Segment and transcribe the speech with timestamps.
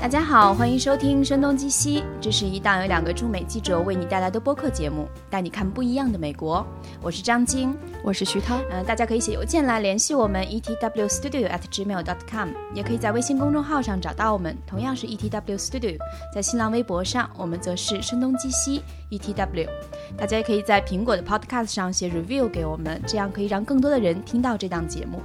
[0.00, 6.66] 大家好，欢迎收听《声东击西》，这是一档由两个驻美记者为你带来的播客节目，带你看不一样的美国。
[7.02, 8.58] 我是张晶，我是徐涛。
[8.70, 15.98] 嗯，大家可以写邮件来联系我们 etwstudio@gmail.com，也可以在微信公众号上找到我们，同样是 etwstudio。
[16.34, 19.68] 在新浪微博上，我们则是声东击西 etw。
[20.16, 25.20] 大家也可以在苹果的 Podcast 上写 review 给我们，这样可以让更多的人听到这档节目。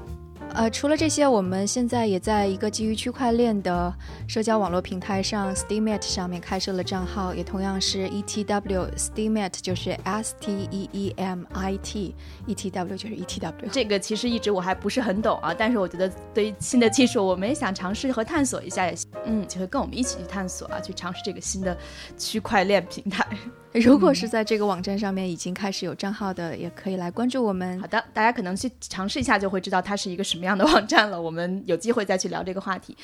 [0.55, 3.93] 呃，除了这些，我们现在也在一个基于区块链的
[4.25, 9.49] 社交网络平台上 s t e a m i t 上面开设了账号，也同样是 ETW s t e a m i
[9.49, 13.69] t 就是 S T E E M I T，ETW 就是 ETW。
[13.69, 21.77] 这个其实一直我还不是很懂啊，但是我觉得对于新的技术，我们也想尝试和探索一下，也嗯，就会跟我们一起去探索啊，去尝试这个新的
[22.17, 23.27] 区块链平台。
[23.83, 27.77] 如果是在这个网站上面已经开始有账号的，也可以来关注我们。
[27.81, 31.21] 好的，大家可能去尝试一下，就会知道它是一个什么样的网站了。
[31.21, 32.95] 我们有机会再去聊这个话题。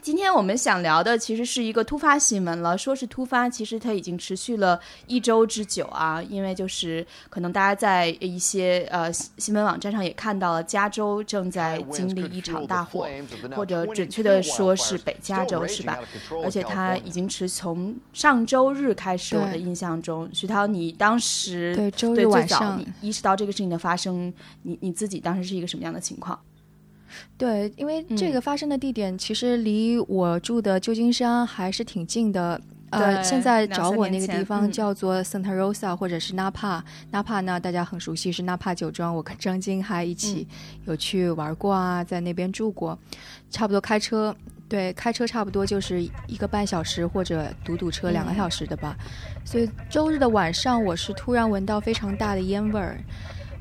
[0.00, 6.22] 今天我们想聊的其实是一个突发新闻了，说是突发，其实它已经持续了一周之久啊。
[6.22, 13.08] 因为就是可能大家在一些呃新闻网站上也看到了，加州正在经历一场大火，
[13.56, 15.98] 或者准确的说是北加州是吧？
[16.44, 20.19] 而且它已经持从上周日开始，我的印象中。
[20.32, 24.32] 徐涛，你当时对周日晚上意识到这个事情的发生，
[24.62, 26.38] 你你自己当时是一个什么样的情况？
[27.36, 32.60] 对，因为这个发生的地点其实离我住的旧金山还是挺近的。
[32.90, 40.44] 呃，现在找我那个地方叫做 Santa Rosa 或者是 Napa，Napa 呢大家很熟悉是 Napa 酒庄，我跟张晶还一起
[40.86, 42.98] 有去玩过啊，在那边住过，
[43.48, 44.34] 差不多开车。
[44.70, 48.96] 对，开车差不多就是一个半小时，或者堵堵车两个小时的吧。
[49.44, 52.96] 所以周日的晚上，我是突然闻到非常大的烟味儿，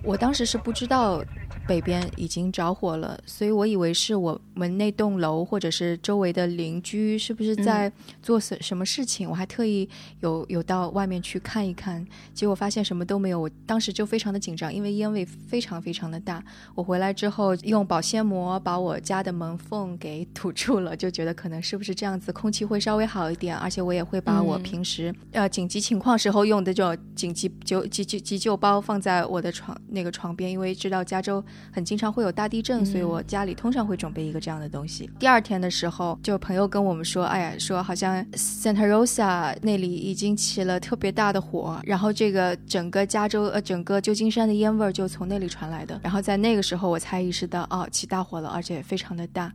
[0.04, 1.22] 我当时是不知道。
[1.70, 7.92] 北边已经着火了，所以我以为是我们那栋楼或者是周围的邻居是不是在
[8.24, 9.30] 做什什么事情？
[9.30, 9.88] 我还特意
[10.22, 12.04] 有有到外面去看一看，
[12.34, 13.40] 结果发现什么都没有。
[13.40, 16.44] 我当时就非常的紧张，因为烟味非常非常的大。
[16.74, 31.44] 我回来之后用保鲜膜把我家的门缝给堵住了，就觉得可能是不是这样子空气会稍微好一点，而且我也会把我平时呃紧急情况时候用的这种紧急救急救急救包放在我的床那个床边，因为知道加州。
[31.72, 35.10] 很经常会有大地震，所以我家里通常会准备一个这样的东西。
[35.20, 46.00] 第二天的时候，就朋友跟我们说，哎呀，说好像 Santa Rosa 那里已经起了特别大的火，然后这个整个加州呃整个旧金山的烟味儿就从那里传来的。
[46.04, 49.54] 然后在那个时候，我才意识到，哦，起大火了，而且非常的大。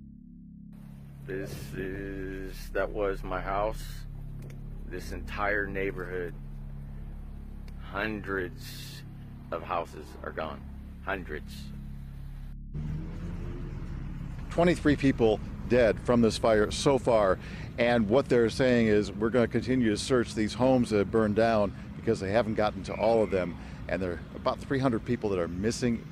[1.27, 3.81] This is that was my house.
[4.91, 6.35] This entire neighborhood,
[7.93, 9.03] hundreds
[9.51, 10.59] of houses are gone.
[11.05, 11.73] Hundreds.
[14.51, 17.39] 23 people dead from this fire so far.
[17.77, 21.11] And what they're saying is we're going to continue to search these homes that have
[21.11, 23.57] burned down because they haven't gotten to all of them.
[23.89, 26.05] And there are about 300 people that are missing.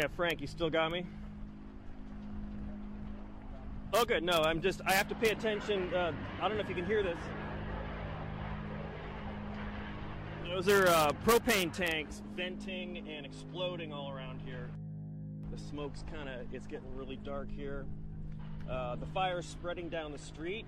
[0.00, 1.04] Yeah, Frank, you still got me?
[3.92, 4.22] Oh, good.
[4.22, 5.92] No, I'm just, I have to pay attention.
[5.92, 7.18] Uh, I don't know if you can hear this.
[10.48, 14.70] Those are uh, propane tanks venting and exploding all around here.
[15.52, 17.84] The smoke's kind of, it's getting really dark here.
[18.70, 20.64] Uh, the fire's spreading down the street.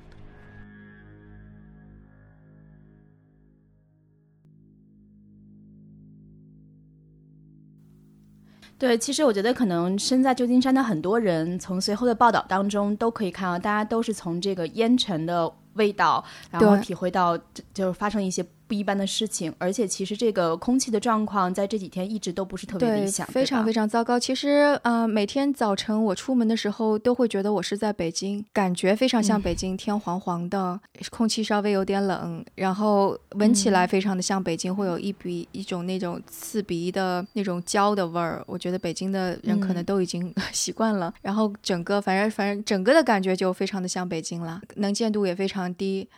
[8.79, 17.39] 对，其实我觉得可能身在旧金山的很多人，从随后的报道当中都可以看到，大家都是从这个烟尘的味道，然后体会到
[17.73, 18.45] 就是发生一些。
[18.73, 24.19] 不一般的事情，而且其实这个空气的状况在这几天一直都不是特别理想，非常非常糟糕。
[24.19, 30.81] 其实呃，每天早晨我出门的时候都会觉得我是在北京，感觉非常像北京，天黄黄的，
[31.11, 38.43] 空气稍微有点冷，然后闻起来非常的像北京，会有一鼻一种那种刺鼻的那种焦的味儿。
[38.47, 46.09] 我觉得北京的人可能都已经 习惯了，然后整个反正反正整个的感觉就非常的像北京了，能见度也非常低。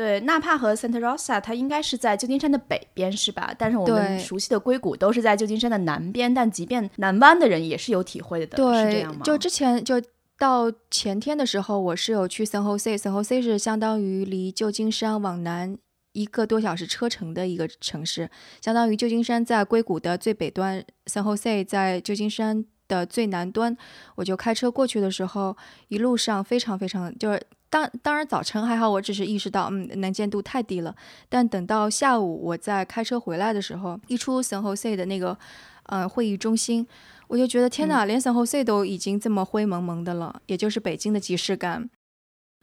[0.00, 3.54] 对，纳帕和 Santa Rosa，它应该是在旧金山的北边，是吧？
[3.58, 9.20] 但是我们熟悉的硅谷都是在旧金山的南边，但即便南湾的人也是有体会的，是这样吗？
[9.22, 10.00] 就之前就
[10.38, 15.76] 到前天的时候，我是有去 San Jose，San Jose 是相当于离旧金山往南
[16.12, 18.30] 一个多小时车程的一个城市，
[18.62, 23.76] 相当于旧金山在硅谷的最北端，San Jose 在旧金山的最南端。
[24.14, 25.54] 我就开车过去的时候，
[25.88, 27.42] 一路上非常非常就是。
[27.70, 30.92] 当当然早晨还好，我只是意识到，嗯，能见度太低了。
[31.28, 35.38] 但等到下午我在开车回来的时候，一出 San Jose 的那个，
[35.84, 36.84] 呃，会议中心，
[37.28, 41.88] 我就觉得天哪，连 San Jose 都已经这么灰蒙蒙的了，也就是北京的即视感。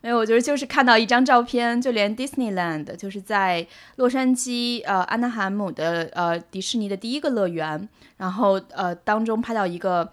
[0.01, 3.65] 没有，我觉得就是看到一张照片，就连 Disneyland 就是在
[3.95, 7.88] 洛杉矶呃安纳海姆的呃迪士尼的第一个乐园，
[8.18, 10.12] 然后呃当中拍到一个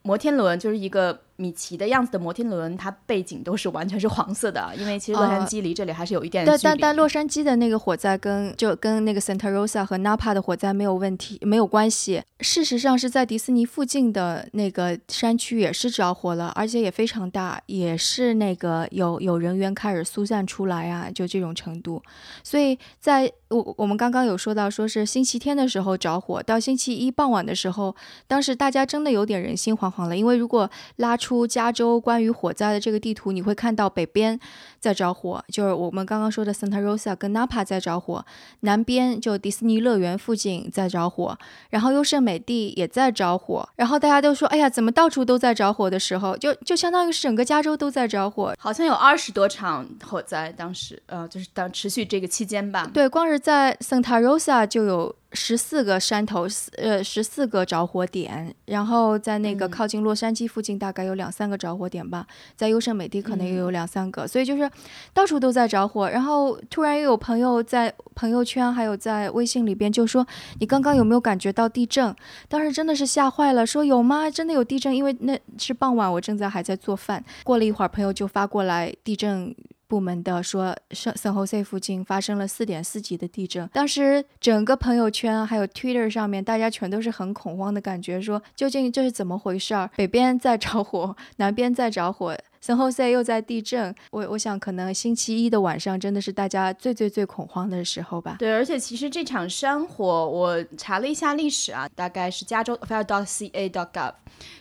[0.00, 1.20] 摩天轮，就是一个。
[1.36, 6.58] 米奇的样子的摩天轮，它背景都是完全是黄色的，因为其实洛杉矶离这里还是有一点距离。
[6.62, 12.22] 但但但洛杉矶的那个火灾跟就跟那个 Santa Rosa 和 Napa 的火灾没有问题，没有关系。
[12.38, 22.00] 事实上是在迪士尼附近的那个山区也是着火了，而且也非常大，也是那个有有人员开始疏散出来啊，就这种程度。
[22.44, 27.96] 所以在我我们刚刚有说到，说是星期天的时候着火，到星期一傍晚的时候，
[28.28, 31.16] 当时大家真的有点人心惶惶了，因为如果拉。
[31.24, 34.38] 出加州关于火灾的这个地图，你会看到北边
[34.78, 38.22] 在着火，就是我们刚刚说的 Santa Rosa 跟 Napa 在着火；
[38.60, 41.38] 南边就迪士尼乐园附近在着火，
[41.70, 43.66] 然后优胜美地也在着火。
[43.76, 52.90] 然后大家都说：“哎呀，怎么到处都在着火？”的时候，就就相当于是整个加州都在着火，好像有二十多场火灾，当时呃，就是当持续这个期间吧。
[52.92, 55.16] 对，光是在 Santa Rosa 就有。
[55.34, 56.46] 十四个山头，
[56.76, 62.26] 呃，十四个着火点，然后在那个靠近洛杉矶附近，大概有两三个着火点吧。
[62.56, 64.70] 在优胜美地可能也有两三个，所以就是
[65.12, 66.08] 到处都在着火。
[66.08, 70.26] 然后突然又有朋友在朋友圈还有在微信里边就说
[70.60, 72.14] ：“你刚刚有没有感觉到地震？”
[72.48, 74.30] 当时真的是吓坏了，说有吗？
[74.30, 74.94] 真的有地震？
[74.94, 77.22] 因为那是傍晚，我正在还在做饭。
[77.42, 79.54] 过了一会儿，朋友就发过来地震。
[79.94, 83.68] 部门的说，圣圣何塞附近发生了四点四级的地震。
[83.72, 89.88] 当时整个朋友圈还有 Twitter 上面，大家全都是很恐慌的感觉，说究竟这是怎么回事儿？
[89.94, 93.94] 北边在着火，南边在着火，圣何塞又在地震。
[94.10, 98.34] 我我想，可能星期一的晚上真的是大家最最最恐慌的时候吧。
[98.40, 104.14] 对，而且其实这场山火，我查了一下历史啊，大概是加州 fire.ca.gov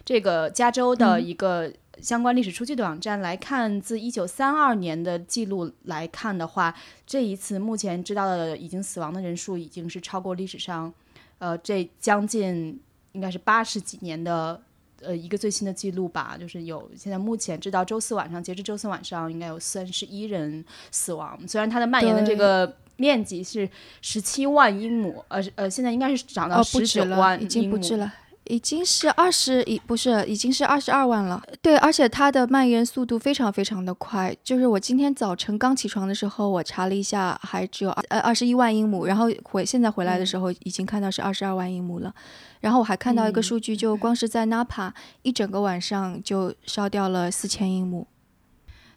[0.05, 1.73] 这个加州的一个。
[2.01, 6.73] 相关历史数据的网站来看，自一九三二年的记录来看的话，
[7.05, 10.91] 这一次目前知道的已经死亡的人数已经是超过历史上，
[11.37, 12.79] 呃，这将近
[13.11, 14.59] 应该是八十几年的
[15.01, 16.35] 呃一个最新的记录吧。
[16.39, 21.39] 就是有现在目前知道周四晚上，截至周四晚上应该有三十一人死亡。
[21.47, 23.69] 虽然它的蔓延的这个面积是
[24.01, 28.11] 十七万英亩，呃呃，现在应该是涨到十九万已经不止了。
[28.45, 31.41] 已经是二十一，不是，已经是二十二万了。
[31.61, 34.35] 对，而且它的蔓延速度非常非常的快。
[34.43, 39.05] 就是我今天早晨刚起床的时候，我查了一下，还只有二呃二十一万英亩。
[39.05, 42.13] 然后回现在回来的时候，已经看到是二十二万英亩了。
[42.59, 44.91] 然后我还看到一个数据，就光是在 Napa
[45.21, 48.07] 一整个晚上就烧掉了四千英亩。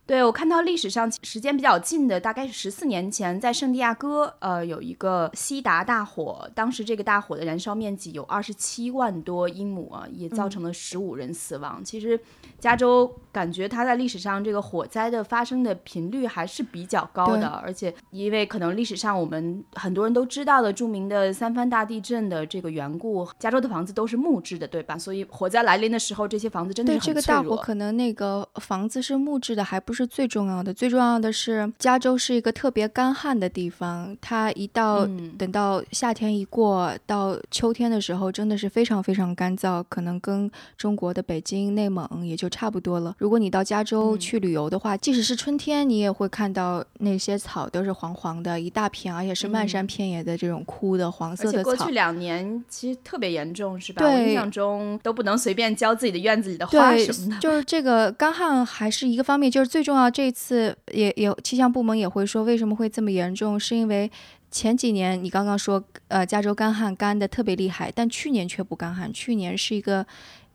[0.07, 11.85] 对，我看到历史上时间比较近的，大概是十四年前，在圣地亚哥，呃，有一个西达大火，当时这个大火的燃烧面积有二十七万多英亩啊，也造成了十五人死亡。
[11.85, 12.19] 其实，
[12.61, 24.97] 加州感觉它在历史上这个火灾的发生的频率还是比较高的，而且因为可能历史上我们很多人都知道的著名的三藩大地震的这个缘故，加州的房子都是木质的，对吧？
[24.97, 27.21] 所以火灾来临的时候，这些房子真的是很脆弱。
[27.21, 29.96] 这个大火可能那个房子是木质的，还不是。
[29.97, 34.15] 是最重要的，最重要的是，加州是一个特别干旱的地方。
[34.21, 43.15] 它一到等到夏天一过，到秋天的时候，真的是非常非常干燥，可能跟中国的北京、内蒙也就差不多了。
[43.17, 51.71] 如果你到加州去旅游的话，即使是春天，你也会看到那些草都是黄黄的，一大片，而且是漫山遍野的这种枯的黄色的草。
[51.71, 54.05] 过去两年其实特别严重，是吧？
[54.05, 57.41] 我印象中都不能随便浇自己的院子里的花什么的。
[57.41, 59.86] 就是这个干旱还是一个方面，就是最。
[59.87, 63.59] 重要，这次也也气象部门也会说，为什么会这么严重？
[63.59, 64.11] 是因为
[64.51, 70.05] 前几年你刚刚说，呃，加州干旱干的特别厉害，但去年却不干旱，去年是一个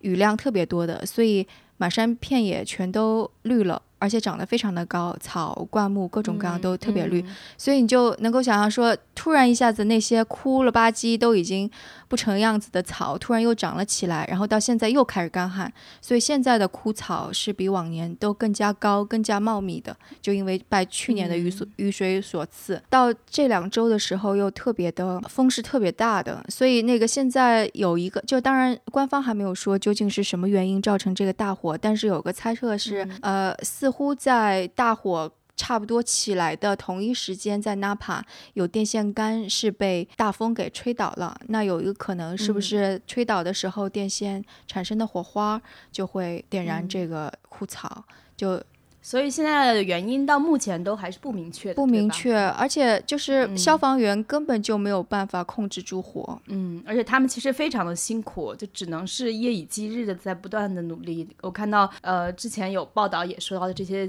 [0.02, 1.48] 雨量特别多的，所以
[1.78, 3.82] 满山遍野全都绿了。
[4.02, 7.24] 而且长得非常的高，草灌木各种各样都特别绿，
[7.56, 11.70] 所以你就能够想象说，突然一下子那些枯了吧唧都已经
[12.08, 22.82] 不成样子的草，突然又长了起来，然后到现在又开始干旱，所以现在的枯草是比往年都更加高、更加茂密的，就因为拜去年的雨所雨水所赐。
[22.90, 33.91] 到这两周的时候又特别的风是特别大的，所以那个现在有一个，就当然官方还没有说究竟是什么原因造成这个大火，但是有个猜测是，呃，四。
[33.92, 38.22] 乎在大火差不多起来的同一时间，在 Napa
[38.54, 41.40] 有电线杆是被大风给吹倒了。
[41.50, 48.04] 那有一个可能，是不是吹倒的时候电线产生的火花就会点燃这个枯草？
[48.36, 48.60] 就
[49.02, 56.40] 所以现在的原因到目前都还是不明确的，不明确，而且就是消防员根本就没有办法控制住火。
[56.48, 61.28] 嗯，而且他们其实非常的辛苦，就只能是夜以继日的在不断的努力。
[61.42, 64.08] 我看到呃之前有报道也说到的这些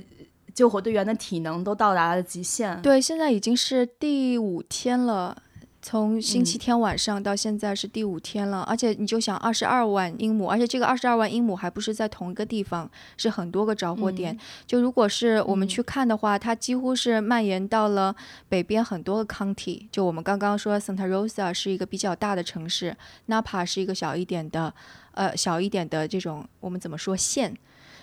[0.54, 2.80] 救火队员的体能都到达了极限。
[2.82, 5.42] 对，现在已经是第五天了。
[5.84, 14.38] 从星期天晚上到现在是第五天了，而且你就想二十二万英亩，而且这个二十二万英亩还不是在同一个地方，是很多个着火点。
[14.64, 18.14] 就如果是我们去看的话，它几乎是蔓延到了
[18.48, 19.88] 北边很多个 county。
[19.90, 22.96] 就我们刚刚说，Santa Rosa 是一个比较大的城市
[23.26, 24.72] ，Napa 是一个小一点的，
[25.10, 27.52] 呃，小一点的这种我们怎么说县，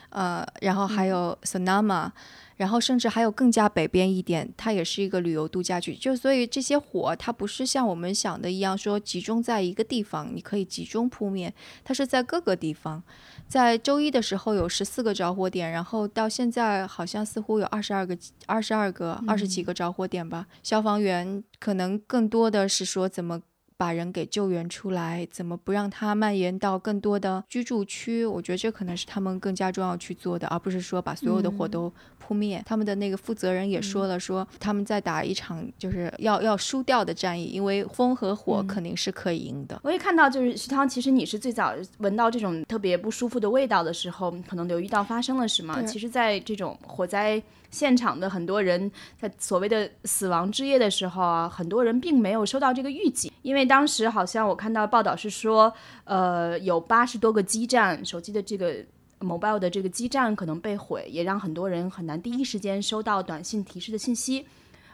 [0.10, 2.12] 呃，然后还有 Sonoma。
[2.58, 5.96] 然后甚至还有更加北边一点，它也是一个旅游度假区。
[5.96, 11.54] 就所以这些火，它不是像我们想的一样，说集中在一个地方，你可以集中扑灭。
[11.86, 13.02] 它是在各个地方。
[13.48, 20.46] 在周一的时候有十四个着火点，然后到现在好像似乎有二十二个、二十二个、二十几个着火点吧。
[20.62, 23.42] 消防员可能更多的是说怎么。
[23.80, 28.26] 把人给救援出来，怎么不让它蔓延到更多的居住区？
[28.26, 32.62] 我觉得这可能是他们更加重要去做的，而不是说把所有的火都扑灭。
[32.66, 39.80] 他们的那个负责人也说了，说他们在打一场就是要要输掉的战役，因为风和火肯定是可以赢的。
[39.82, 45.82] 我也看到，就是徐涛，其实你是最早闻到这种特别不舒服的味道的时候，可能留意到发生了什么。
[45.84, 47.42] 其实，在这种火灾。
[47.72, 55.74] 现场的很多人在所谓的死亡之夜的时候啊，很多人并没有收到这个预警，因为当时好像我看到报道是说，
[56.04, 58.76] 呃，有八十多个基站手机的这个
[59.20, 64.46] mobile 的这个基站可能被毁，也让很多人很难第一时间收到短信提示的信息。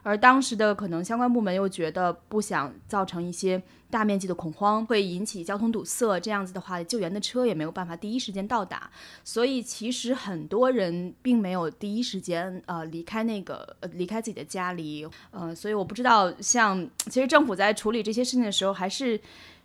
[0.05, 3.59] 而当时的可能相关部门又觉得不想造成一些
[3.89, 8.87] 大面积的恐慌，会引起交通堵塞，这样子的话，救援的车也没有办法第一时间到达。
[9.23, 19.19] 所以其实很多人并没有第一时间呃离开那个呃离开自己的家里，呃，所以我不知道，像其实政府在处理这些事情的时候，还是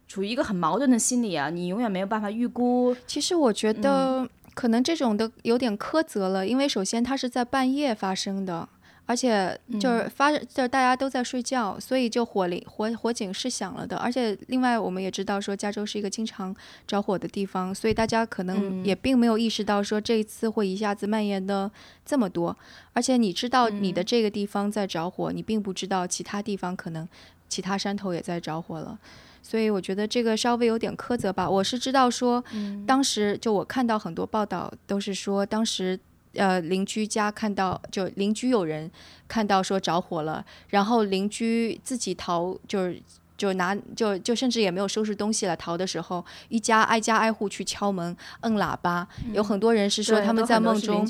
[0.09, 2.97] 处于一个很矛盾的心理啊，你永远没有办法预估。
[3.07, 8.67] 其实我觉得可能这种的有点苛责了，因为首先它是在半夜发生的。
[9.11, 13.97] 而且就是发，就是大家都在睡觉，所以就火铃火火警是响了的。
[13.97, 16.55] 而且另外我们也知道说，加州是一个经常
[16.87, 21.69] 着火的地方，所以大家可能也并没有意识到说这一次会一下子蔓延的
[22.07, 22.57] 这么多。
[22.93, 27.09] 而且你知道你的这个地方在着火，你并不知道其他地方可能
[27.49, 28.97] 其他山头也在着火了。
[29.43, 31.51] 所以我觉得这个稍微有点苛责吧。
[31.51, 32.45] 我是知道说，
[32.87, 35.99] 当时就我看到很多报道都是说当时。
[36.35, 38.91] 呃，邻居家看到，就邻居有人
[39.27, 43.03] 看到说着火了，然后邻居自己逃，就是。
[43.41, 51.07] 就拿就就甚至也没有收拾东西了，逃的时候，一家挨家挨户去敲门、摁喇叭，有很多人是说他们在梦中，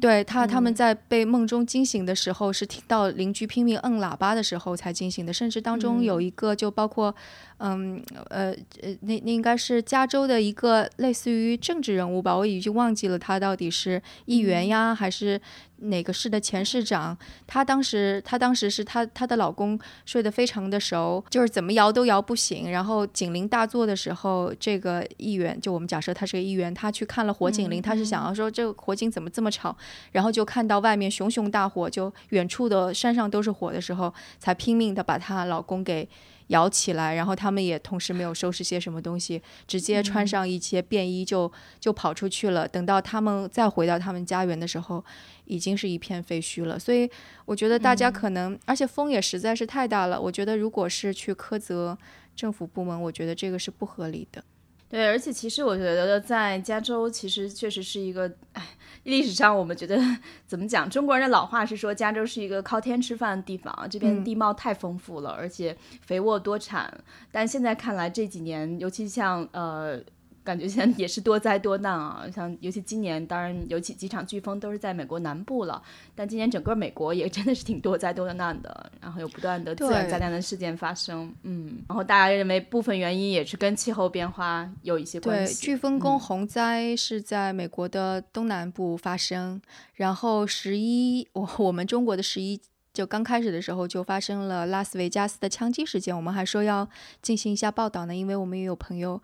[0.00, 7.14] 对他他们在被梦中惊醒的时候，是听到邻居拼命摁喇叭的时候才惊醒的，甚至当中有一个就包括，
[7.58, 8.52] 嗯呃
[8.82, 15.40] 呃，那那应该是加州的一个类似于政治人物吧，我已经忘记了他到底是议员呀还是。
[15.82, 22.70] 哪个市的前市长，她当时，她当时是她她的老公睡得非常的熟，就是怎么摇都摇不醒。
[22.70, 29.76] 然后警铃大作的时候，这个议员，就我们假设他是个议员，他去看了火警铃，他是想要说这个火警怎么这么吵，
[30.12, 36.08] 然后就看到外面熊熊大火，就远处的山上都是火的时候，才拼命的把她老公给。
[36.48, 42.66] 摇起来，然后他们也同时没有收拾些什么东西，直接穿上一些便衣就就跑出去了。
[42.66, 45.04] 等到他们再回到他们家园的时候，
[45.44, 46.78] 已经是一片废墟了。
[46.78, 47.10] 所以
[47.44, 50.20] 我觉得大家可能，而且风也实在是太大了。
[50.20, 51.96] 我觉得如果是去苛责
[52.34, 54.44] 政府部门，我觉得这个是不合理的。
[54.92, 58.62] 对，而且其实我觉得在加州，其实确实是一个，哎，
[59.04, 59.98] 历史上我们觉得
[60.46, 60.88] 怎么讲？
[60.90, 66.92] 中国人的老话是说，加州是一个靠天吃饭的地方，这边地貌太丰富了，而且肥沃多产。
[67.30, 69.98] 但现在看来，这几年，尤其像呃。
[70.44, 75.80] 感觉现在也是多灾多难啊，像尤其今年，当然有几几场飓风都是在美国南部了，
[76.14, 85.66] 但今年整个美国也真的是挺多灾多难的，然后有不断的自然灾难的事件发生，嗯，然后大家认为部分原因也是跟气候变化有一些关系。
[85.66, 89.62] 对，飓风跟洪灾是在美国的东南部发生，
[89.94, 92.60] 然后十一，我我们中国的十一
[92.92, 96.88] 就刚开始的时候就发生了拉斯维加斯的枪击事件，我们还说要
[97.20, 99.22] 进行一下报道呢，因为我们也有朋友。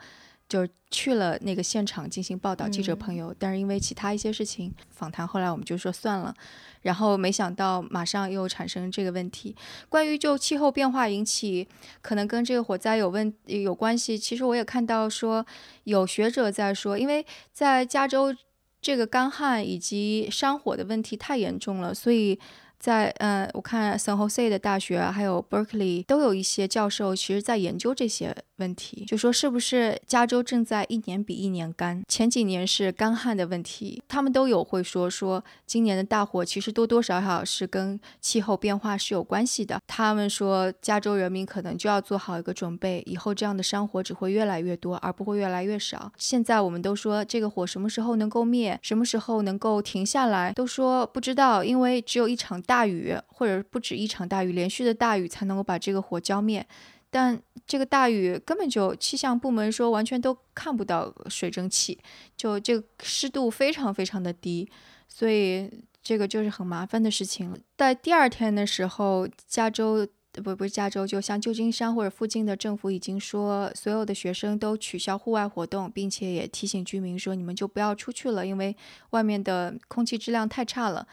[0.49, 6.35] 就是去了那个现场进行报道，记者朋友，但是因为其他一些事情访谈，后来我们就说算了。
[6.81, 9.55] 然后没想到马上又产生这个问题。
[9.88, 11.69] 关于就气候变化引起，
[12.00, 14.17] 可能跟这个火灾有问有关系。
[14.17, 15.45] 其实我也看到说
[15.85, 18.35] 有学者在说，因为在加州
[18.81, 22.38] 这个干旱以及山火的问题太严重了，所以。
[22.78, 32.04] 在呃，我看 San Jose 的大学还有 Berkeley 都有一些教授，其实在研究这些问题，就说是不是加州正在一年比一年干？
[32.06, 39.80] 前几年是干旱的问题，他们都有会说说今年的大火其实多多少少是跟气候变化是有关系的。
[39.88, 46.12] 他们说加州人民可能就要做好一个准备，以后这样的山火只会越来越多，而不会越来越少。
[46.16, 52.62] 现在我们都说这个火什么时候能够灭，什么时候能够停下来，都说不知道，因为只有一场。
[52.68, 56.66] 大雨或者不止一场大雨，连续的大雨才能够把这个火浇灭。
[57.08, 61.98] 但这个大雨根本就气象部门说完全都看不到水蒸气，
[62.37, 64.68] 就这个湿度非常非常的低，
[65.08, 65.70] 所以
[66.02, 67.58] 这个就是很麻烦的事情。
[67.78, 78.76] 在第二天的时候，加州不不是加州，就像旧金山或者附近的政府已经说，所有的学生都取消户外活动，并且也提醒居民说，你们就不要出去了，因为
[79.10, 81.08] 外面的空气质量太差了。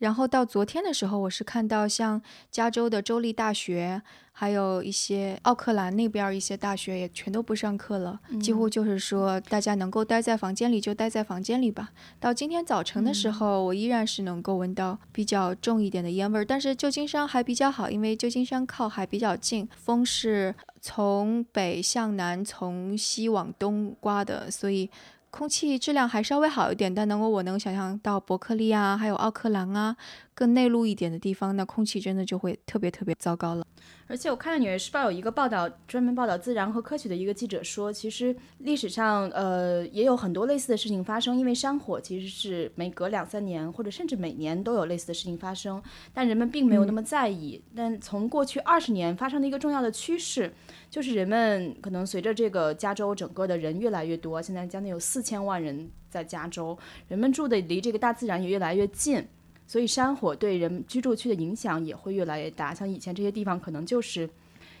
[0.00, 4.00] 然后到昨天的时候，我是看到像加州的州立大学，
[4.32, 11.90] 还有一些奥克兰那边一些大学也全都不上课了，几乎就是说大家能够待在房间里就待在房间里吧。
[12.18, 24.88] 到今天早晨的时候，我依然是能够闻到比较重一点的烟味儿，但是旧金山还比较好，因为旧金山靠海比较近，风是从北向南，从西往东刮的，所以。
[25.30, 29.96] 空气质量还稍微好一点，但能够我能想象到伯克利啊，还有奥克兰啊，
[30.40, 33.66] 更内陆一点的地方，那空气真的就会特别特别糟糕了。
[34.06, 45.80] 而且我看到《纽约时报》有一个报道，专门报道自然和科学的一个记者说，其实历史上呃也有很多类似的事情发生，因为山火其实是每隔两三年或者甚至每年都有类似的事情发生，
[46.14, 47.62] 但人们并没有那么在意。
[47.76, 50.50] 但从过去二十年发生的一个重要的趋势，
[50.88, 56.78] 就是人们可能随着这个加州整个的人越来越多，现在将近有四千万人在加州，
[57.08, 59.22] 人们住的离这个大自然也越来越近。
[59.70, 62.74] 所以山火对人居住区的影响也会越来越大。
[62.74, 64.28] 像以前这些地方可能就是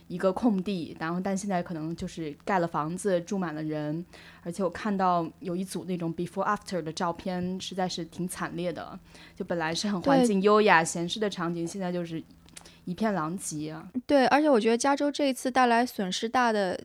[0.08, 4.04] 一个空地，然后但现在可能就是盖了房子，住满了人。
[4.42, 8.98] 而且我看到有一组那种 before after 的照片，实在是挺惨烈的。
[9.36, 12.20] 就本来是很环境优雅、闲适的场景，现在就是
[12.84, 13.88] 一片狼藉啊。
[14.08, 16.76] 对，而且我觉得加州这一次带来损失大的。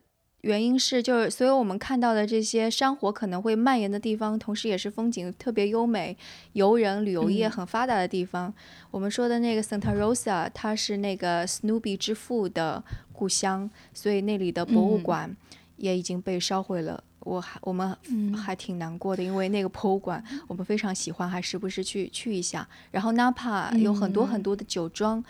[0.46, 6.16] 原因是，就是所有我们看到的这些山火可能会蔓延的地方，同时也是风景特别优美、
[6.52, 8.54] 游人旅游业很发达的地方。
[8.92, 15.36] 我们说的那个 Santa Rosa，它是那个 Snoopy 之父的故乡，所以那里的博物馆
[15.78, 17.02] 也已经被烧毁了。
[17.18, 17.96] 我还我们
[18.36, 22.68] 还挺难过的，因为那个博物馆我们非常喜欢，还时不时去去一下。
[22.92, 25.24] 然后 Napa 有很多很多的酒庄。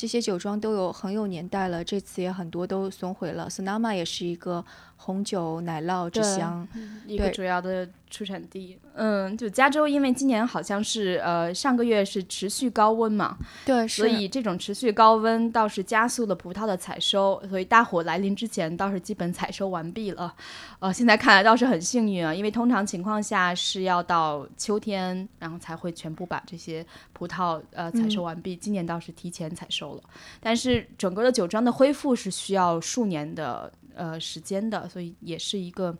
[0.00, 3.50] 这些酒庄都有很有年代了，这次也很多都损毁了。
[3.50, 4.64] Sonoma 也是一个
[5.00, 6.66] 红酒奶酪之乡，
[7.06, 7.88] 一个主要的。
[8.10, 20.34] 出产地，嗯，就加州，因为今年好像是呃上个月是持续高温嘛，对，所以这种持续高温倒是加速了葡萄的采收，所以大火来临之前倒是基本采收完毕了，
[20.80, 30.02] 呃，现在看来倒是很幸运啊，因为通常情况下是要到秋天，然后才会全部把这些葡萄呃采收完毕，今年倒是提前采收了，
[30.40, 35.96] 但是整个的酒庄的恢复是需要数年的呃时间的，所以也是一个。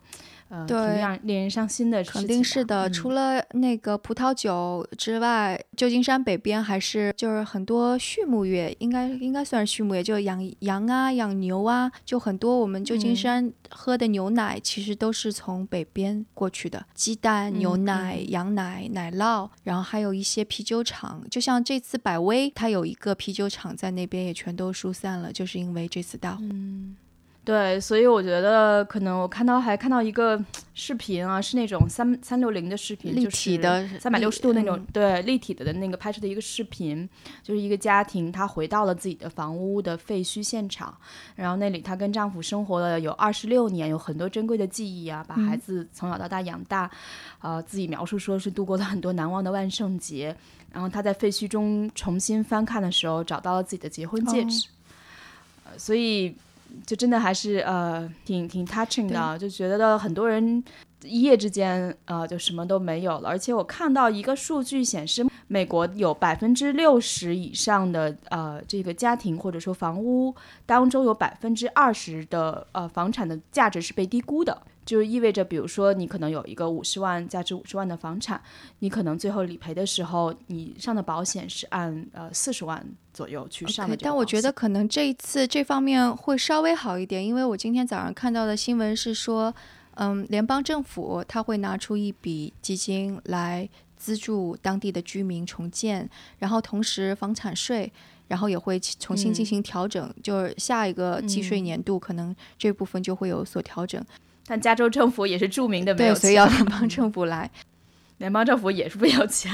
[0.50, 2.90] 呃，挺让令人伤心的，肯定是的。
[2.90, 12.58] 除了那个葡萄酒之外，旧金山北边还是就是很多畜牧业，应该应该算是畜牧业，就养羊啊、养牛啊，就很多。
[12.58, 21.22] 我们旧金山喝的牛奶其实都是从北边过去的，鸡蛋、牛奶、羊奶、奶酪，然后还有一些啤酒厂。
[21.30, 26.42] 就像这次百威，它有一个啤酒厂在那边也全都疏散了，就是因为这次大火。
[27.42, 30.38] 对，所以我觉得可能我看到还看到一个
[30.74, 37.08] 视频啊，是那种三三六零的视频，立体的三百六十度那种，对，立体的的那个拍摄的一个视频，
[37.42, 40.96] 就是一个家庭，她回到了自己的房屋的废墟现场，
[41.34, 46.88] 然后那里她跟丈夫生活了有二十六年，有很多珍贵的记忆啊，把孩子从小到大养大，
[47.40, 50.36] 呃，自己描述说是度过了很多难忘的万圣节，
[50.70, 54.68] 然后她在废墟中重新翻看的时候，找到了自己的结婚戒指，
[55.64, 56.36] 呃，所以。
[56.86, 60.62] 就真的还是呃挺挺 touching 的，就觉得很多人
[61.02, 63.28] 一夜之间呃就什么都没有了。
[63.28, 70.34] 而且我看到一个数据显示，美国有百分之六十以上的呃这个家庭或者说房屋
[70.66, 74.62] 当中，有百分之二十的呃房产的价值是被低估的。
[74.90, 78.42] 就意味着，比如说你可能有一个五十万价值五十万的房产，
[78.80, 83.96] 你可能最后理赔的时候，你上的保险是按呃四十万左右去上的。
[83.98, 89.54] 但我觉得可能这一次这方面会稍微好一点，因为我今天早上看到的新闻是说，
[89.94, 97.92] 嗯，联邦政府他会拿出一笔基金来资助当地的居民重建，然后同时房产税，
[98.26, 104.04] 然后也会重新进行调整，就是下一个计税年度可能这部分就会有所调整。
[104.50, 107.48] 但加州政府也是著名的没有钱，所以要联邦政府来，
[108.18, 109.48] 联邦政府也是不要钱，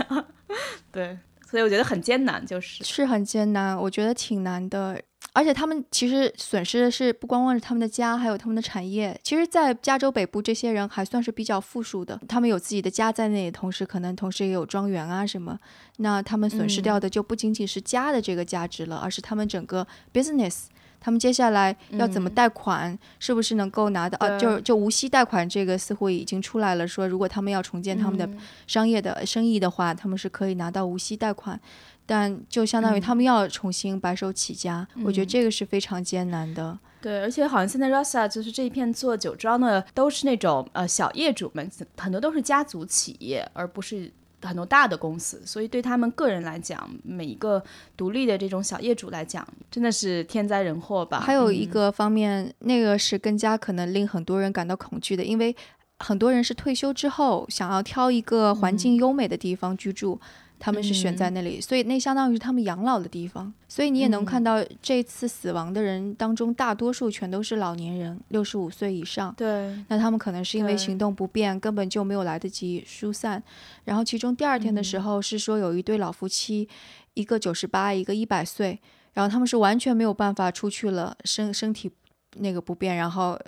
[0.90, 1.18] 对，
[1.50, 4.98] 所以我觉得很艰难，就是是很艰难，我觉得挺难的。
[5.34, 9.14] 而且他们其实损失的是不光光是他们的家，还有他们的产业。
[9.22, 15.58] 其实，在加州北部，这些人还算是比较富庶的，他们有自己的家在那里，同时可能同时也有庄园啊什么。
[15.98, 20.68] 那他们损失掉的就不仅仅是家的这个价值了，而是他们整个 business。
[21.00, 22.98] 他们接下来要怎么贷款？
[23.18, 24.16] 是不是能够拿到？
[24.26, 28.28] 呃，就就无息贷款这个似乎已经出来了，说如果他们要重建他们的
[28.66, 31.60] 商业的生意的话，他们是可以拿到无息贷款。
[32.08, 36.78] 但就相当于他们要重新白手起家，我觉得这个是非常艰难的。
[37.02, 45.42] 对，而且好像现在 Rosa 就是这一片做酒庄的都是那种呃小业主们，很多都是家族企业，而不是很多大的公司。
[45.44, 47.62] 所以对他们个人来讲，每一个
[47.96, 51.20] 独立的这种小业主来讲，真的是天灾人祸吧。
[51.20, 55.54] 还有一个方面，那个是更加可能令很多人感到恐惧的，因为
[55.98, 60.20] 很多人是退休之后想要挑一个环境优美的地方居住。
[60.58, 63.52] 他们是选在那里，所以那相当于他们养老的地方。
[63.68, 69.34] 所以你也能看到，这次死亡的人当中，大多数全都是老年人，六十五岁以上。
[69.36, 73.42] 对，那他们可能是因为行动不便，根本就没有来得及疏散。
[73.84, 76.68] 然后其中第二天的时候是说有一对老夫妻，
[77.12, 78.80] 一个九十八，一个一百岁，
[79.12, 81.90] 然后他们是完全没有办法出去了，身身体
[82.36, 83.38] 那个不便，然后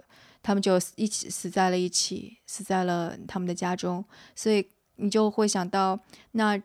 [0.42, 4.04] 他们就一起死在了一起，死在了他们的家中。
[4.34, 5.98] 所以你就会想到
[6.32, 6.60] 那。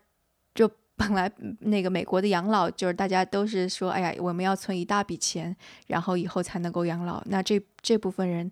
[1.08, 5.56] 本来那个美国的养老，就是大家都是说，哎呀，我们要存一大笔钱，
[5.88, 7.22] 然后以后才能够养老。
[7.28, 8.50] 那这这部分人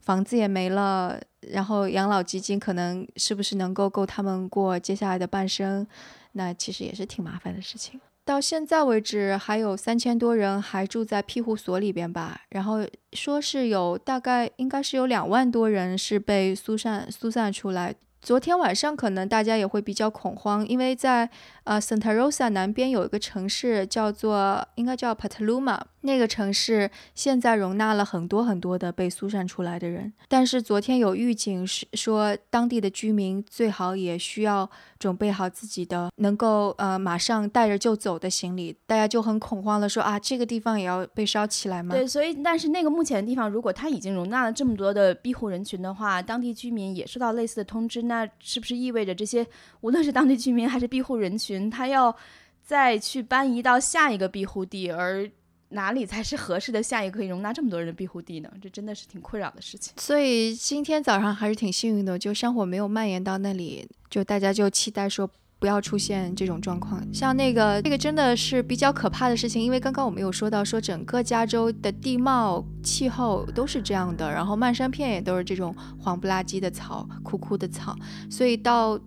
[0.00, 5.86] 房子也没了，然后养老基金可能是不是能够够他们过接下来的半生？
[6.32, 8.00] 那其实也是挺麻烦的事情。
[8.24, 12.40] 到现在为止，还有三千多人还住在庇护所里边吧。
[12.50, 17.94] 然后说是有大概应该是有两万多人是被疏散疏散出来。
[18.26, 21.30] 昨天晚上可能大家也会比较恐慌，因为在
[21.62, 25.78] 呃 Santa Rosa 南边有一个城市叫做应该叫 Petaluma。
[26.06, 41.94] 那个城市现在容纳了很多很多的被疏散出来的人，但是昨天有预警是说，当地的居民最好也需要准备好自己的能够呃马上带着就走的行李，大家就很恐慌了，说啊这个地方也要被烧起来吗？
[41.94, 49.44] 对，所以但是那个目前的地方，如果它已经容纳了这么多的庇护人群的话，当地居民也收到类似的通知，那是不是意味着这些
[49.80, 52.14] 无论是当地居民还是庇护人群，他要
[52.62, 55.28] 再去搬移到下一个庇护地，而？
[55.70, 58.50] 哪里才是合适的下一个可以容纳这么多人的庇护地呢？
[58.62, 59.92] 这真的是挺困扰的事情。
[59.96, 67.02] 所以今天早上还是挺幸运的，就山火没有蔓延到那里，就大家就期待说不要出现这种状况。
[67.12, 77.96] 像那个那个真的是比较可怕的事情，因为刚刚我们有说到说整个加州的地貌气候都是这样的，然后漫山遍野都是这种黄不拉几的草、枯枯的草，
[78.30, 79.00] 所以到。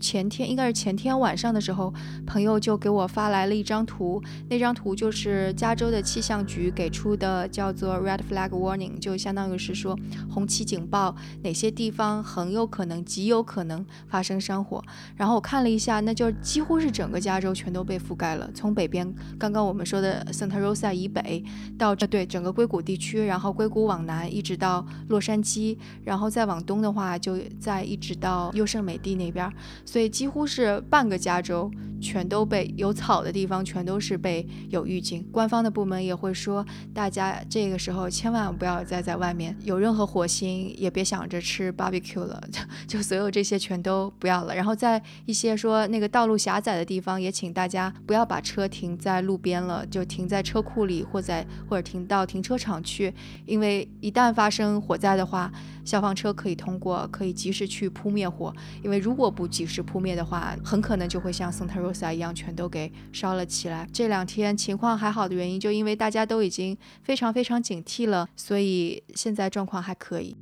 [0.00, 1.92] 前天应该是前天晚上的时候，
[2.26, 9.98] 朋友就给我发来了一张图，那张图就是加州的气象局给出的，叫做 Red Flag Warning，就相当于是说
[10.30, 14.82] 红旗警报，哪些地方很有可能、极有可能发生山火。
[15.16, 21.42] 然后我看了一下，那就几乎是整个加州全都被覆盖了，从北边刚刚我们说的 Santa Rosa 以北
[21.78, 29.50] 到这对整个硅谷地区，然后硅谷往南一直到洛杉矶，然后再往东的话，就再一直到优胜美地那边。
[29.84, 42.60] 所以几乎是半个加州全都被有草的地方全都是被有预警，官方的部门也会说，大家这个时候千万不要再在外面有任何火星，也别想着吃 barbecue 了，就
[42.98, 44.54] 就所有这些全都不要了。
[44.54, 53.12] 然后在一些说那个道路狭窄的地方，也请大家不要把车停在路边了，就停在车库里或在或者停到停车场去，
[53.44, 55.52] 因为一旦发生火灾的话。
[55.84, 58.54] 消防车可以通过，可以及时去扑灭火。
[58.82, 63.88] 因为如果不及时扑灭的话，很可能就会像 Santa Rosa 一样，全都给烧了起来。
[63.92, 70.36] 这两天情况还好的原因，就因为大家都已经非常非常警惕了，所以现在状况还可以。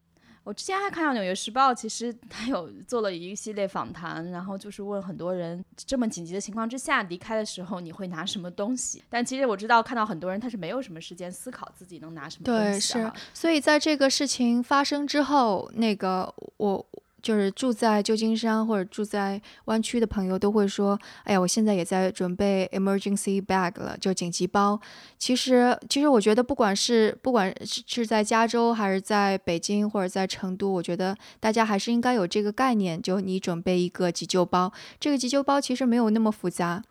[0.49, 9.03] 我之前还看到《纽约时报》，其实他有做了一系列访谈，然后就是问很多人，这么紧急的情况之下离开的时候你会拿什么东西？
[9.11, 12.63] 但其实我知道，看到很多人他是没有什么时间思考自己能拿什么东西。
[12.63, 13.13] 对，是。
[13.35, 16.87] 所以在这个事情发生之后，那个我
[17.23, 24.81] 就是住在旧金山或者住在湾区的朋友都会说：“哎呀，我现在也在准备 emergency bag 了，就紧急包。”
[25.19, 34.73] 其实，其实我觉得，不管是不管是是在加州还是在北京或者在成都，我觉得大家还是应该有这个概念，就你准备一个急救包。
[35.01, 36.83] 这个急救包其实没有那么复杂。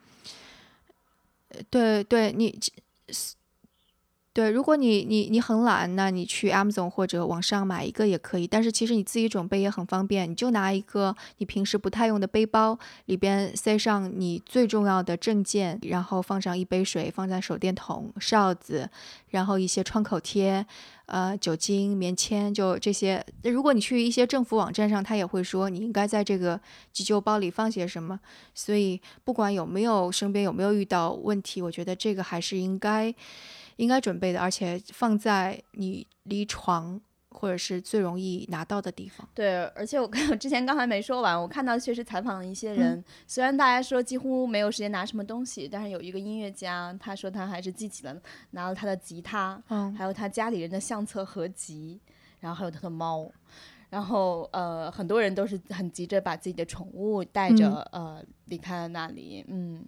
[1.69, 2.59] 对对，你。
[4.37, 8.45] 对，如果你你你很懒，那你去 Amazon 或者网上买一个也可以。
[8.45, 18.87] 但是其实你自己准备也很方便，你就拿一个你平时不太用的背包，里边塞上你最重要的证件，然后放上一杯水，放在手电筒、哨子，
[19.29, 20.63] 然后一些创口贴，
[21.07, 23.25] 呃，酒精、棉签，就这些。
[23.41, 26.61] 如果你去一些政府网站上，他也会说你应该在这个
[26.93, 28.19] 急救包里放些什么。
[28.53, 33.11] 所以不管有没有身边有没有遇到问题，我觉得这个还是应该。
[33.77, 39.27] 应该准备的，而且放在你离床或者是最容易拿到的地方。
[39.33, 48.15] 对，而且我我之前刚才没说完，我看到确实采访了一些人，虽然大家说几乎没有时间拿什么东西，但是有一个音乐家，他说他还是记起了
[48.51, 51.99] 拿了他的吉他，嗯，还有他家里人的相册合集，
[52.39, 53.31] 然后还有他的猫，
[53.91, 59.85] 然后呃，很多人都是很急着把自己的宠物带着呃离开了那里，嗯。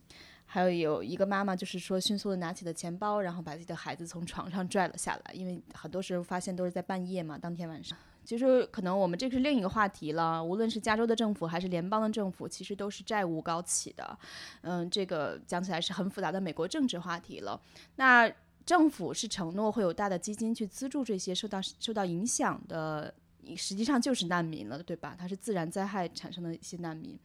[0.51, 7.95] 还有有一个妈妈，就是说迅速的拿起了钱包，然后把自己的孩子从床上拽了下来，因为很多时候发现都是在半夜嘛，当天晚上。
[8.25, 14.17] 其实可能我们这是另一个话题了，无论是加州的政府还是联邦的政府，其实都是债务高企的。
[14.61, 17.59] 嗯，这个讲起来是很复杂的美国政治话题了。
[17.97, 18.31] 那
[18.65, 23.13] 政府是承诺会有大的基金去资助这些受到受到影响的，
[23.55, 25.15] 实际上就是难民了，对吧？
[25.17, 27.17] 它是自然灾害产生的一些难民。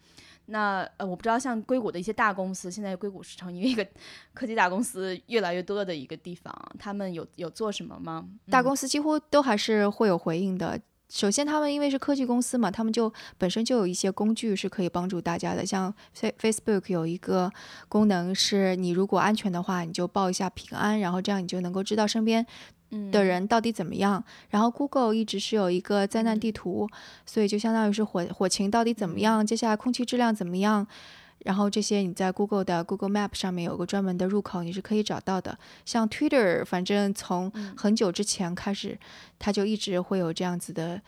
[0.46, 3.86] 那呃，我不知道像硅谷的一些大公司，现在硅谷是成为一个
[4.34, 8.28] 科技大公司越来越多的一个地方，他们有有做什么吗？
[8.50, 10.78] 大公司几乎都还是会有回应的。
[11.10, 17.50] 首先，他们因为是科技公司嘛，他们就本身就有一些工具是可以帮助大家的，像 Facebook 有一个
[17.88, 22.44] 功能是，你如果安全的话，你就报一下平安，然后这样你就能够知道身边。
[23.10, 24.22] 的人到底怎么样？
[24.50, 26.88] 然后 Google 一直是有一个灾难地图，
[27.26, 29.44] 所以就相当于是火火情到底怎么样？
[29.46, 30.86] 接下来空气质量怎么样？
[31.40, 35.58] 然后这些你在 Google 的 Google Map 上面有个专门的入口，你是可以找到的。
[35.84, 38.98] 像 Twitter，反正从很久之前开始，
[39.38, 41.00] 它就一直会有这样子的。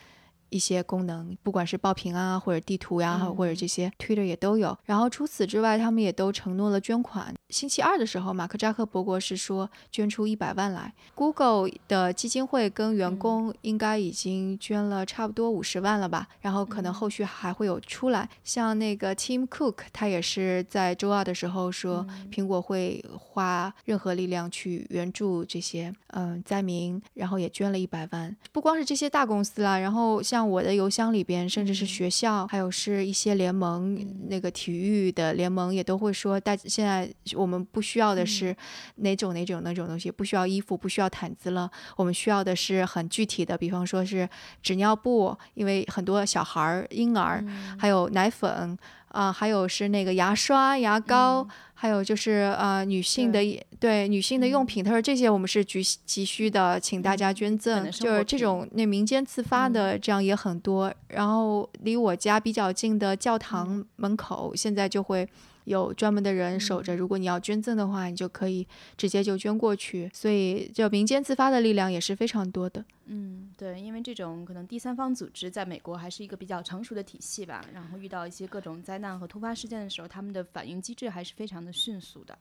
[0.49, 4.77] 一些功能，不管是报平安啊，或者地图呀，或者这些 Twitter 也都有。
[4.85, 7.35] 然后除此之外，他们也都承诺了捐款。
[7.49, 10.93] 星期二的时候，马克扎克伯格是说捐出一百万来。
[11.15, 16.29] Google 的基金会跟员工应该已经捐了差不多五十万了吧？
[16.41, 18.29] 然后可能后续还会有出来。
[18.45, 28.37] 像那个 Tim Cook，他也是在周二的时候说，苹果会花任何力量去援助这些嗯灾民，然后也捐了一百万。
[28.53, 30.36] 不光是这些大公司啦，然后像。
[30.37, 38.55] 像我的邮箱里边，甚至是学校，还有是一些联盟，那个体育的联盟也都会说，大现在我们不需要的是
[38.97, 44.29] 哪种哪种哪种东西，不需要衣服，不需要毯子了，我们需要的是很具体的，比方说是
[44.61, 47.43] 纸尿布，因为很多小孩儿、婴儿，
[47.79, 48.77] 还有奶粉。
[49.09, 51.47] 啊，还有是那个牙刷、牙膏，
[51.79, 53.39] 还有就是呃女性的
[53.79, 60.93] 对女性的用品，他说这些我们是急急需的，请大家捐赠，就是这种那民间自发的这样也很多。
[61.09, 65.29] 然后离我家比较近的教堂门口，现在就会。
[65.67, 70.09] 有专门的人守着，如果你要捐赠的话，你就可以直接就捐过去。
[70.15, 72.85] 所以，就民间自发的力量也是非常多的。
[73.07, 77.65] 嗯，对，因为这种可能第三方组织在美国还是一个比较成熟的体系吧。
[77.75, 82.39] 然后遇到一些各种灾难和突发事件的时候，他们的反应机制还是非常的迅速的。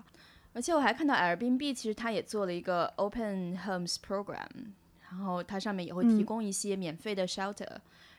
[0.53, 4.47] 而且我还看到 Airbnb 其实它也做了一个 Open Homes Program，
[5.09, 7.77] 然后它上面也会提供一些免费的 shelter，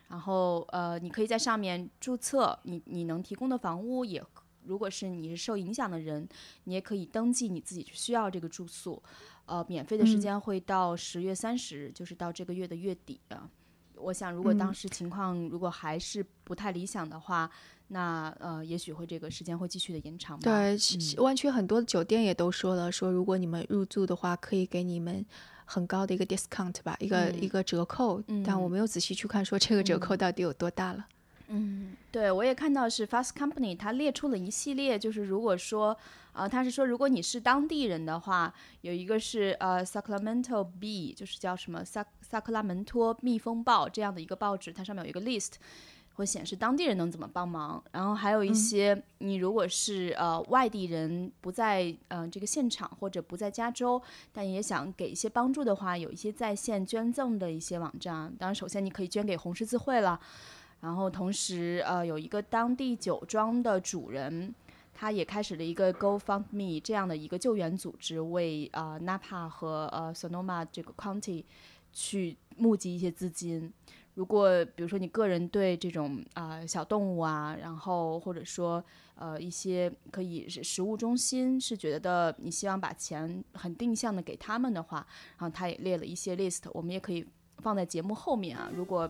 [0.09, 4.21] 然后呃，你可以在上面注册你你能提供的房屋也。
[4.67, 6.29] 如果是你是受影响的人，
[6.65, 9.03] 你也可以登记你自己需要这个住宿，
[9.47, 13.49] 呃，免费的时间会到十月三十日，就是到这个月的月底啊。
[13.97, 17.51] 我想，如果当时情况如果还是不太理想的话，
[17.89, 20.39] 那呃，也许会这个时间会继续的延长。
[20.41, 20.77] 对，
[21.17, 25.25] 湾区很多酒店也都说了，说如果你们入住的话，可以给你们
[25.65, 28.23] 很高的一个 discount 吧，一个一个折扣。
[28.45, 31.07] 但我没有仔细去看，说这个折扣到底有多大了。
[31.49, 35.97] 嗯，对，我也看到是 Fast Company，它列出了一系列，就是如果说，
[36.33, 45.53] 呃，他是说如果你是当地人的话，有一个是呃 Sacramento Bee，就是叫什么萨萨克拉门托蜜蜂报这样的一个报纸，它上面有一个 list，
[46.15, 47.81] 会显示当地人能怎么帮忙。
[47.93, 58.35] 然后还有一些，你如果是呃外地人不在嗯这个现场或者不在加州，但也想给一些帮助的话，有一些在线捐赠的一些网站。
[58.37, 60.21] 当然，首先你可以捐给红十字会了。
[60.81, 64.55] 然后同时呃有一个当地酒庄的主人。
[64.99, 71.45] 他也开始了一个 Go Fund Me 这样的一个救援组织，为呃 Napa 和呃 Sonoma 这个 County
[71.93, 73.71] 去募集一些资金。
[74.15, 78.83] 如果比如说你个人对这种啊小动物啊，然后或者说
[79.17, 87.23] 呃一些可以是食物中心是觉得你希望把钱很定向的给他们的话，然后他也列了一些 list，我们也可以
[87.59, 88.71] 放在节目后面啊。
[88.75, 89.07] 如果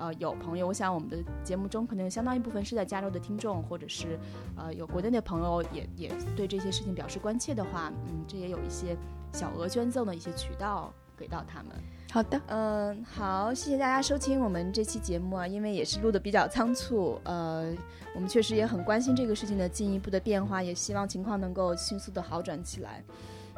[0.00, 4.18] 呃，有朋友，我想我们的节目中可能有相当一部分是在加州的听众，或者是
[4.56, 8.96] 呃有国内的朋友也也对这些事情表示关切的话，嗯，这也有一些
[9.34, 11.72] 小额捐赠的一些渠道给到他们。
[12.10, 17.72] 好的，嗯，好，谢谢大家收听我们这期节目啊，因为也是录的比较仓促，呃，
[18.14, 23.04] 我们确实也很关心这个事情的进一步的变化，也希望情况能够迅速的好转起来。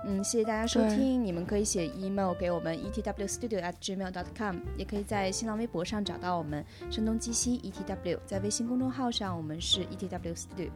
[0.05, 1.25] 嗯，谢谢大家收听。
[1.25, 10.71] 你们可以写 email 给我们 etwstudio@gmail.com，也可以在新浪微博上找到我们声东击西 etw，在微信公众号上我们是 etwstudio。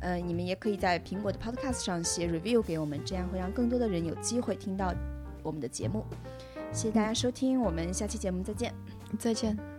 [0.00, 4.94] 呃，你们也可以在苹果的 Podcast 上写 review 给我们，这样会让更多的人有机会听到
[5.42, 6.04] 我们的节目。
[6.72, 8.72] 谢谢大家收听，我们下期节目再见，
[9.18, 9.69] 再见。